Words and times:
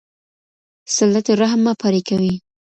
صلة 0.95 1.23
رحم 1.41 1.59
مه 1.65 1.73
پرې 1.81 2.01
کوئ. 2.07 2.33